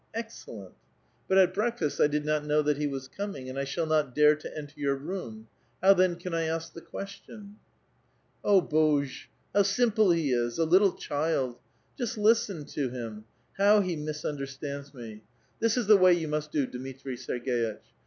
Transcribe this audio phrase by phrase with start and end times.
[0.25, 0.73] "Excellent!
[1.27, 4.15] But at breakfast I did not know that he was coming, and I shall not
[4.15, 5.47] dare to enter your room;
[5.79, 7.57] how then can I ask the question?"
[8.43, 8.81] A VITAL QUESTION.
[8.81, 9.29] 123 '^ Q hozhel
[9.59, 10.57] how simple he is!
[10.57, 11.59] a little child!
[11.95, 13.25] Just listen to him!
[13.59, 15.21] How he misuuderstauds me!
[15.59, 17.81] This is the wa3' 3'ou must do, Dmitri Serg^itch.